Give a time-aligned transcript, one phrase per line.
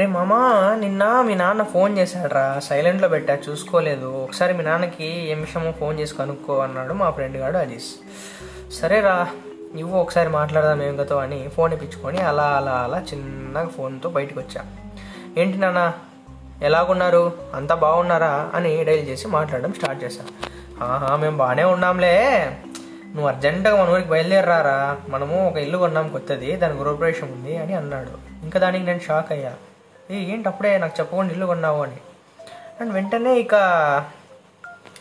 [0.00, 4.06] రే మామా నిన్న మీ నాన్న ఫోన్ చేశాడ్రా సైలెంట్లో పెట్టా చూసుకోలేదు.
[4.06, 7.94] ఒకసారి మీ నాన్నకి ఏం విషయమో ఫోన్ చేసి కనుక్కో అన్నాడు మా ఫ్రెండ్ గాడు అజీస్
[8.72, 9.28] సరేరా
[9.74, 14.64] నువ్వు ఒకసారి మాట్లాడదాం ఏం అని ఫోన్ ఇప్పించుకొని అలా అలా అలా చిన్నగా ఫోన్తో బయటకు వచ్చా
[15.36, 15.92] ఏంటి నాన్న
[16.62, 17.32] ఎలాగున్నారు?
[17.54, 18.50] అంతా బాగున్నారా?
[18.54, 20.28] అని డైల్ చేసి మాట్లాడడం స్టార్ట్ చేశాను
[20.84, 22.46] ఆహా మేము బాగానే ఉన్నాంలే.
[23.04, 24.96] నువ్వు అర్జెంటుగా మన ఊరికి బయలుదేరారా?
[25.08, 28.42] మనము ఒక ఇల్లు కొన్నాం కొత్తది దాని గృహప్రవేశం ఉంది అని అన్నాడు.
[28.42, 29.52] ఇంకా దానికి నేను షాక్ అయ్యా.
[30.10, 31.98] ఏంటి అప్పుడే నాకు చెప్పకుండా ఇల్లు కొన్నావు అని?
[32.80, 33.54] అండ్ వెంటనే ఇక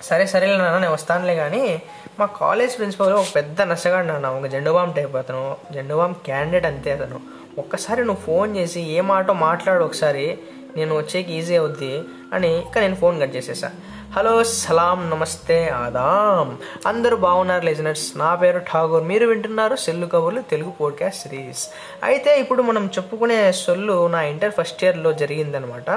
[0.02, 1.82] సరే సరేలే నాన్న నేను వస్తానులే కానీ
[2.20, 7.20] మా కాలేజ్ ప్రిన్సిపల్ ఒక పెద్ద నష్టగాడు నాన్న ఒక జెండుబామ్ టైప్ అతను జెండుబామ్ క్యాండిడేట్ అంతే అతను.
[7.58, 10.40] ఒక్కసారి నువ్వు ఫోన్ చేసి ఏ మాటో మాట్లాడు ఒకసారి
[10.76, 13.70] నేను వచ్చేకి ఈజీ అవుద్ది అని ఇక నేను ఫోన్ కట్ చేసేసా.
[14.16, 16.58] హలో సలాం నమస్తే ఆదాం.
[16.88, 18.18] అందరూ బాగున్నారు లిజనర్స్.
[18.18, 19.04] నా పేరు ఠాగూర్.
[19.04, 21.70] మీరు వింటున్నారు సెల్లు కబుర్లు తెలుగు పోడ్కాస్ట్ సిరీస్
[22.04, 25.90] అయితే ఇప్పుడు మనం చెప్పుకునే సొల్లు నా ఇంటర్ ఫస్ట్ ఇయర్లో జరిగిందనమాట.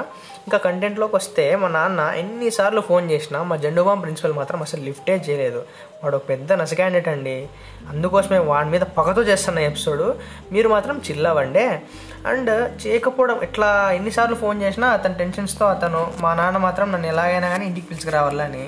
[0.43, 5.63] ఇంకా కంటెంట్లోకి వస్తే మా నాన్న ఎన్నిసార్లు ఫోన్ చేసినా మా జెండుబాం ప్రిన్సిపల్ మాత్రం అసలు లిఫ్టే చేయలేదు.
[6.03, 7.47] వాడు ఒక పెద్ద నస క్యాండిడేట్ అండి.
[7.89, 10.17] అందుకోసమే వాడి మీద పగతో చేస్తున్న ఎపిసోడ్
[10.53, 11.81] మీరు మాత్రం చిల్లవండే.
[12.27, 17.65] అండ్ చేయకపోవడం ఇట్లా ఎన్నిసార్లు ఫోన్ చేసినా అతని టెన్షన్స్తో అతను మా నాన్న మాత్రం నన్ను ఎలాగైనా కానీ
[17.65, 18.65] ఇంటికి పిలుచుకురావాలని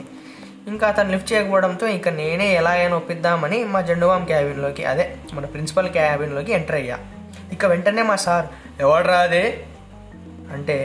[0.67, 6.51] ఇంకా అతను లిఫ్ట్ చేయకపోవడంతో ఇంకా నేనే ఎలాగైనా ఒప్పిద్దామని మా జెండువాం క్యాబిన్లోకి అదే మన ప్రిన్సిపల్ క్యాబిన్లోకి
[6.51, 6.97] ఎంటర్ అయ్యా.
[7.53, 8.45] ఇక వెంటనే మా సార్
[8.81, 9.43] ఎవడ్రా అదే?
[10.53, 10.77] అంటే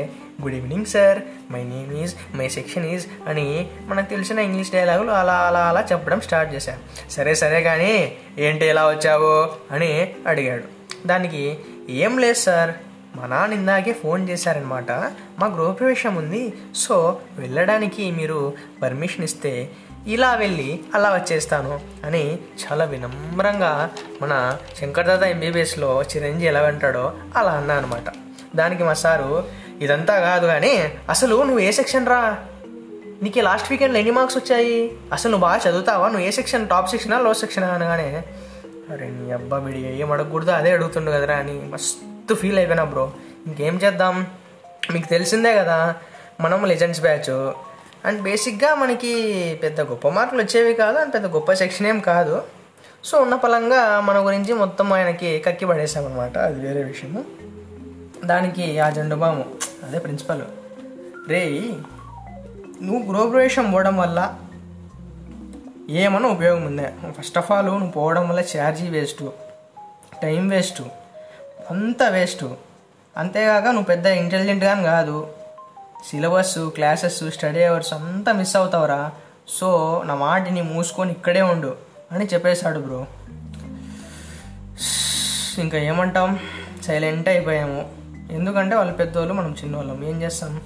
[0.42, 1.18] good evening sir
[1.50, 3.46] my name is my section is అని
[3.86, 7.92] మనకు తెలిసిన ఇంగ్లీష్ డైలాగులు అలా అలా అలా చెప్పడం స్టార్ట్ చేశాను సరే సరే కానీ
[8.38, 9.34] ఏంటి ఎలా వచ్చావు?
[9.74, 9.90] అని
[10.26, 10.66] అడిగాడు.
[11.06, 11.42] దానికి
[12.02, 12.72] ఏం లేదు సార్
[13.16, 14.90] మా నాన్న ఇందాకే ఫోన్ చేశారనమాట
[15.38, 16.52] మా గృహప్రవేశం ఉంది.
[16.74, 18.52] సో వెళ్ళడానికి మీరు
[18.82, 19.70] పర్మిషన్ ఇస్తే
[20.06, 23.90] ఇలా వెళ్ళి అలా వచ్చేస్తాను అని చాలా వినమ్రంగా
[24.22, 28.04] మన శంకర్దాద ఎంబీబీఎస్లో చిరంజీవి ఎలా వింటాడో అలా అన్నా అనమాట
[28.56, 29.44] దానికి మా సారు
[29.80, 32.38] ఇదంతా కాదు కానీ అసలు నువ్వు ఏ సెక్షన్ రా?
[33.22, 34.92] నీకు లాస్ట్ వీకెండ్లో ఎన్ని మార్క్స్ వచ్చాయి?
[35.12, 36.08] అసలు నువ్వు బాగా చదువుతావా?
[36.08, 36.68] నువ్వు ఏ సెక్షన్?
[36.68, 38.22] టాప్ సెక్షనా లో సెక్షనా అనగానే
[38.90, 40.50] అరే నీ అబ్బా బిడి ఏం అడగకూడదు?
[40.50, 43.12] అదే అడుగుతుండు కదరా అని మస్తు ఫీల్ అయిపోయినా బ్రో
[43.46, 44.26] ఇంకేం చేద్దాం?
[44.92, 45.94] మీకు తెలిసిందే కదా
[46.40, 47.30] మనం లెజెండ్స్ బ్యాచ్
[48.06, 49.12] అండ్ బేసిక్గా మనకి
[49.62, 52.42] పెద్ద గొప్ప మార్కులు వచ్చేవి కాదు అండ్ పెద్ద గొప్ప సెక్షన్ ఏం కాదు.
[53.04, 56.38] సో ఉన్న పలంగా మన గురించి మొత్తం ఆయనకి కక్కి పడేసామన్నమాట.
[56.38, 57.24] అది వేరే విషయము.
[58.24, 59.44] దానికి ఆ జెండుబాము
[59.84, 60.42] అదే ప్రిన్సిపల్
[61.28, 61.70] రే
[62.82, 64.34] నువ్వు గృహప్రవేశం పోవడం వల్ల
[65.90, 66.92] ఏమన్నా ఉపయోగం ఉందే?
[67.20, 69.24] ఫస్ట్ ఆఫ్ ఆల్ నువ్వు పోవడం వల్ల ఛార్జీ వేస్ట్
[70.22, 70.82] టైం వేస్ట్
[71.70, 72.44] అంతా వేస్ట్.
[73.16, 75.28] అంతేకాక నువ్వు పెద్ద ఇంటెలిజెంట్ కానీ కాదు.
[76.10, 79.10] సిలబస్ క్లాసెస్ స్టడీ అవర్స్ అంతా మిస్ అవుతావురా.
[79.48, 81.76] సో నా మాటిని మూసుకొని ఇక్కడే ఉండు
[82.12, 83.06] అని చెప్పేశాడు బ్రో.
[85.58, 86.38] ఇంకా ఏమంటాం?
[86.86, 87.92] సైలెంట్ అయిపోయాము.
[88.30, 90.60] ఎందుకంటే వాళ్ళు పెద్దోళ్ళు మనం చిన్నవాళ్ళం ఏం చేస్తాం?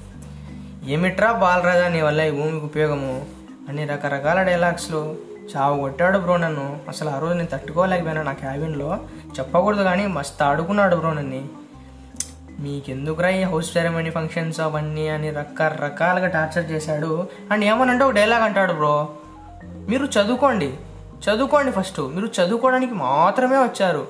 [0.87, 3.27] ఏమిట్రా బాలరాజా నీ వల్ల ఈ భూమికి ఉపయోగము?
[3.69, 5.17] అన్ని రకరకాల డైలాగ్స్లు
[5.57, 6.79] చావు కొట్టాడు బ్రో నన్ను.
[6.89, 8.99] అసలు ఆ రోజు నేను తట్టుకోలేకపోయినా నా క్యాబిన్లో.
[9.39, 11.65] చెప్పకూడదు కానీ మస్తు ఆడుకున్నాడు బ్రో నన్ను.
[12.63, 17.29] మీకెందుకురా ఈ హౌస్ సెరమనీ ఫంక్షన్స్ అవన్నీ అని రకరకాలుగా టార్చర్ చేశాడు.
[17.51, 19.09] అండ్ ఏమనంటే ఒక డైలాగ్ అంటాడు బ్రో
[19.65, 20.77] మీరు చదువుకోండి.
[21.31, 22.01] చదువుకోండి ఫస్ట్.
[22.01, 24.07] మీరు చదువుకోవడానికి మాత్రమే వచ్చారు.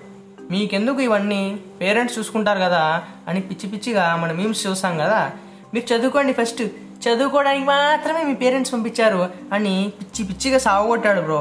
[0.50, 1.60] మీకెందుకు ఇవన్నీ?
[1.80, 5.30] పేరెంట్స్ చూసుకుంటారు కదా అని పిచ్చి పిచ్చిగా మనం మీమ్స్ చూస్తాం కదా.
[5.74, 6.62] మీరు చదువుకోండి ఫస్ట్.
[7.04, 9.20] చదువుకోవడానికి మాత్రమే మీ పేరెంట్స్ పంపించారు
[9.52, 11.40] అని పిచ్చి పిచ్చిగా సాగొట్టాడు బ్రో.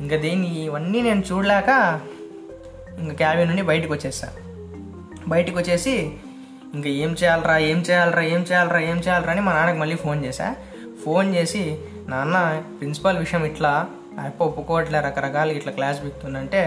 [0.00, 1.70] ఇంకా దీన్ని ఇవన్నీ నేను చూడలేక
[2.98, 4.28] ఇంకా క్యాబిన్ నుండి బయటకు వచ్చేసా
[5.28, 5.94] బయటకు వచ్చేసి
[6.74, 10.48] ఇంకా ఏం చేయాలరా ఏం చేయాలరా ఏం చేయాలరా ఏం చేయాలరా అని మా నాన్నకి మళ్ళీ ఫోన్ చేశా.
[11.04, 11.62] ఫోన్ చేసి
[12.08, 12.36] నాన్న
[12.78, 13.72] ప్రిన్సిపాల్ విషయం ఇట్లా
[14.18, 16.60] అప్ప ఒప్పుకోవట్లే రకరకాలు ఇట్లా క్లాస్ బిక్తుందంటే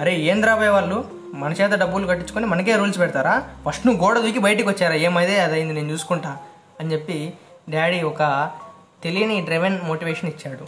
[0.00, 0.98] అరే ఏం రాబోయే వాళ్ళు?
[1.34, 3.34] మన చేత డబ్బులు కట్టించుకొని మనకే రూల్స్ పెడతారా?
[3.66, 4.94] ఫస్ట్ నువ్వు గోడ దూకి బయటకు వచ్చారా?
[4.94, 6.32] ఏమైతే అదైంది నేను చూసుకుంటా
[6.80, 7.18] అని చెప్పి
[7.68, 8.50] డాడీ ఒక
[9.04, 10.64] తెలియని డ్రెవెన్ మోటివేషన్ ఇచ్చాడు.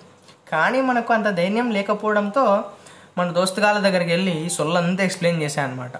[0.50, 2.64] కానీ మనకు అంత ధైర్యం లేకపోవడంతో
[3.18, 5.92] మన దోస్తుగాళ్ళ దగ్గరికి వెళ్ళి సొల్లంతా ఎక్స్ప్లెయిన్ చేశాను అనమాట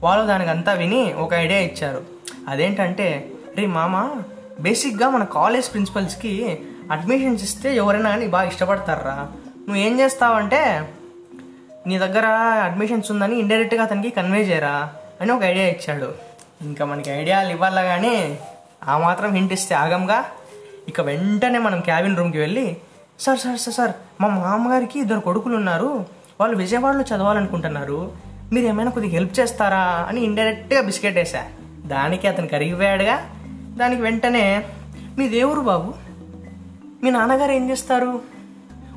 [0.00, 2.02] వాళ్ళు దానికి అంతా విని ఒక ఐడియా ఇచ్చారు.
[2.48, 4.22] అదేంటంటే రే మామ
[4.60, 6.60] బేసిక్గా మన కాలేజ్ ప్రిన్సిపల్స్కి
[6.92, 9.14] అడ్మిషన్స్ ఇస్తే ఎవరైనా కానీ బాగా ఇష్టపడతారా?
[9.58, 10.92] నువ్వు ఏం చేస్తావంటే
[11.86, 12.26] నీ దగ్గర
[12.64, 14.92] అడ్మిషన్స్ ఉందని ఇండైరెక్ట్గా అతనికి కన్వే చేయరా?
[15.20, 16.14] అని ఒక ఐడియా ఇచ్చాడు.
[16.62, 18.38] ఇంకా మనకి ఐడియాలు ఇవ్వాలా కానీ
[18.88, 20.24] ఆ మాత్రం హింట్ ఇస్తే ఆగంగా
[20.90, 22.76] ఇక వెంటనే మనం క్యాబిన్ రూమ్కి వెళ్ళి
[23.20, 23.90] సార్ సార్ సార్ సార్
[24.20, 26.06] మా మామగారికి ఇద్దరు కొడుకులు ఉన్నారు.
[26.40, 28.12] వాళ్ళు విజయవాడలో చదవాలనుకుంటున్నారు.
[28.52, 30.06] మీరు ఏమైనా కొద్దిగా హెల్ప్ చేస్తారా?
[30.08, 31.44] అని ఇండైరెక్ట్గా బిస్కెట్ వేసా
[31.86, 33.30] దానికి అతను కరిగిపోయాడుగా.
[33.76, 34.64] దానికి వెంటనే
[35.18, 35.94] మీ దేవురు బాబు
[37.02, 38.20] మీ నాన్నగారు ఏం చేస్తారు?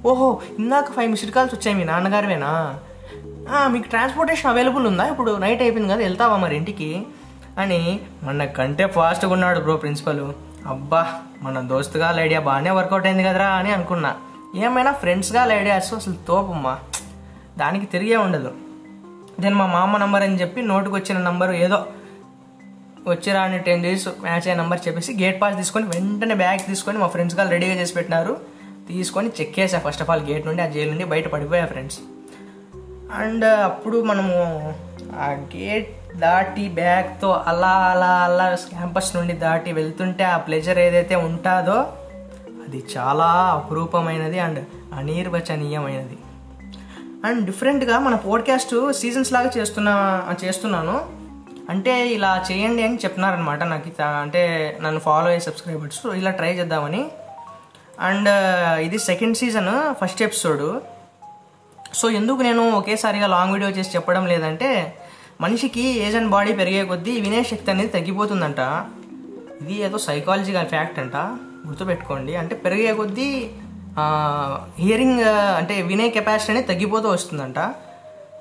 [0.05, 2.79] ఓహో ఇందాక ఫైవ్ మిస్డ్ కాల్స్ వచ్చాయి మీ నాన్నగారివేనా?
[3.67, 5.07] మీకు ట్రాన్స్పోర్టేషన్ అవైలబుల్ ఉందా?
[5.07, 7.03] ఇప్పుడు నైట్ అయిపోయింది కదా వెళ్తావా మరి ఇంటికి?
[7.57, 10.21] అని మన కంటే ఫాస్ట్గా ఉన్నాడు బ్రో ప్రిన్సిపల్
[10.67, 14.15] అబ్బా మన దోస్తుగా ఐడియా బాగానే వర్కౌట్ అయింది కదరా అని అనుకున్నా.
[14.55, 16.79] ఏమైనా ఫ్రెండ్స్గా ఐడియాస్ అసలు తోపమ్మా.
[17.57, 18.51] దానికి తిరిగే ఉండదు.
[19.39, 21.85] దెన్ మా మామ నంబర్ అని చెప్పి నోటుకు వచ్చిన నంబర్ ఏదో
[23.07, 27.07] వచ్చిరా అని టెన్ డేస్ మ్యాచ్ అయ్యే నెంబర్ చెప్పేసి గేట్ పాస్ తీసుకొని వెంటనే బ్యాగ్ తీసుకొని మా
[27.07, 28.37] ఫ్రెండ్స్ గారు రెడీగా చేసి పెట్టినారు.
[28.87, 31.99] తీసుకొని చెక్ చేసా ఫస్ట్ ఆఫ్ ఆల్ గేట్ నుండి ఆ జైలు నుండి బయట పడిపోయా ఫ్రెండ్స్
[33.13, 34.33] అండ్ అప్పుడు మనము
[35.19, 41.85] ఆ గేట్ దాటి బ్యాగ్తో అలా అలా అలా క్యాంపస్ నుండి దాటి వెళ్తుంటే ఆ ప్లెజర్ ఏదైతే ఉంటుందో
[42.67, 44.59] అది చాలా అపురూపమైనది అండ్
[44.93, 46.17] అనిర్వచనీయమైనది.
[47.25, 51.23] అండ్ డిఫరెంట్గా మన పోడ్కాస్ట్ సీజన్స్ లాగా చేస్తున్నా చేస్తున్నాను.
[51.69, 57.11] అంటే ఇలా చేయండి అని చెప్తున్నారనమాట నాకు అంటే నన్ను ఫాలో అయ్యే సబ్స్క్రైబర్స్ ఇలా ట్రై చేద్దామని.
[57.99, 60.81] అండ్ uh, ఇది second season first episode
[61.93, 64.97] so ఎందుకు నేను ఒకేసారిగా లాంగ్ వీడియో చేసి చెప్పడం లేదంటే
[65.43, 68.59] మనిషికి ఏజ్ అండ్ బాడీ పెరిగే కొద్దీ వినే శక్తి అనేది తగ్గిపోతుందంట.
[69.61, 71.15] ఇది ఏదో సైకాలజికల్ ఫ్యాక్ట్ అంట.
[71.67, 72.35] గుర్తుపెట్టుకోండి.
[72.35, 73.49] అంటే పెరిగే కొద్దీ
[74.79, 77.73] హియరింగ్ అంటే వినే కెపాసిటీ అనేది తగ్గిపోతూ వస్తుందంట.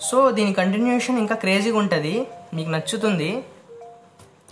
[0.00, 2.26] సో దీని కంటిన్యూషన్ ఇంకా క్రేజీగా ఉంటుంది.
[2.54, 3.44] మీకు నచ్చుతుంది.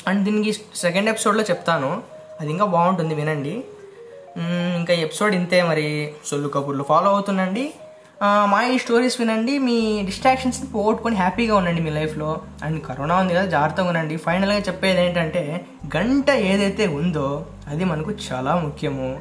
[0.09, 2.03] అండ్ దీనికి సెకండ్ ఎపిసోడ్లో చెప్తాను.
[2.41, 3.15] అది ఇంకా బాగుంటుంది.
[3.15, 3.65] వినండి.
[4.77, 6.13] ఇంకా ఎపిసోడ్ ఇంతే మరి.
[6.27, 7.75] సొల్లు కబుర్లు ఫాలో అవుతుండండి.
[8.23, 13.47] మా ఈ స్టోరీస్ వినండి మీ డిస్ట్రాక్షన్స్ని పోగొట్టుకొని హ్యాపీగా ఉండండి మీ లైఫ్లో అండ్ కరోనా ఉంది కదా
[13.47, 14.17] జాగ్రత్తగా ఉండండి.
[14.17, 19.21] ఫైనల్గా చెప్పేది ఏంటంటే గంట ఏదైతే ఉందో అది మనకు చాలా ముఖ్యము.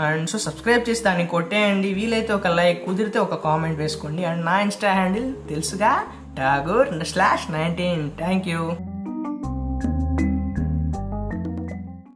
[0.00, 1.94] అండ్ సో సబ్స్క్రైబ్ చేసి దాన్ని కొట్టేయండి.
[1.94, 4.24] వీలైతే ఒక లైక్ కుదిరితే ఒక కామెంట్ వేసుకోండి.
[4.24, 5.92] అండ్ నా ఇన్స్టా హ్యాండిల్ తెలుసుగా
[6.38, 8.62] Tagore slash nineteen thank you